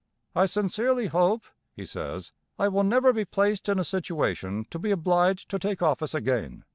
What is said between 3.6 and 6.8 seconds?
in a situation to be obliged to take office again.